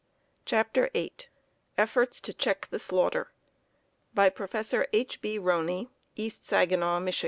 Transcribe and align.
CHAPTER 0.45 0.89
VIII 0.95 1.27
Efforts 1.77 2.19
to 2.21 2.33
Check 2.33 2.65
the 2.69 2.79
Slaughter 2.79 3.29
By 4.15 4.29
Prof. 4.29 4.73
H. 4.91 5.21
B. 5.21 5.37
Roney, 5.37 5.91
East 6.15 6.43
Saginaw, 6.43 7.01
Mich. 7.01 7.19